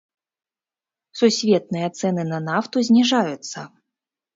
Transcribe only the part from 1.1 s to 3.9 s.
Сусветныя цэны на нафту зніжаюцца.